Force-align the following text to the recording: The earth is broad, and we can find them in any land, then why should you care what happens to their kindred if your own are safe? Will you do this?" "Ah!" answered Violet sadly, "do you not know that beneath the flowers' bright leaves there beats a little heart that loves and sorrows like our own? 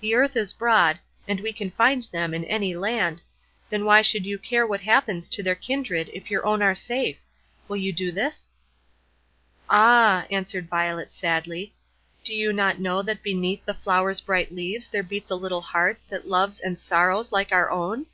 The 0.00 0.14
earth 0.14 0.36
is 0.36 0.52
broad, 0.52 1.00
and 1.26 1.40
we 1.40 1.52
can 1.52 1.72
find 1.72 2.04
them 2.12 2.32
in 2.32 2.44
any 2.44 2.76
land, 2.76 3.22
then 3.70 3.84
why 3.84 4.02
should 4.02 4.24
you 4.24 4.38
care 4.38 4.64
what 4.64 4.82
happens 4.82 5.26
to 5.30 5.42
their 5.42 5.56
kindred 5.56 6.08
if 6.14 6.30
your 6.30 6.46
own 6.46 6.62
are 6.62 6.76
safe? 6.76 7.16
Will 7.66 7.76
you 7.76 7.92
do 7.92 8.12
this?" 8.12 8.50
"Ah!" 9.68 10.28
answered 10.30 10.68
Violet 10.68 11.12
sadly, 11.12 11.74
"do 12.22 12.36
you 12.36 12.52
not 12.52 12.78
know 12.78 13.02
that 13.02 13.20
beneath 13.24 13.64
the 13.64 13.74
flowers' 13.74 14.20
bright 14.20 14.52
leaves 14.52 14.88
there 14.88 15.02
beats 15.02 15.28
a 15.28 15.34
little 15.34 15.62
heart 15.62 15.98
that 16.08 16.28
loves 16.28 16.60
and 16.60 16.78
sorrows 16.78 17.32
like 17.32 17.50
our 17.50 17.68
own? 17.68 18.06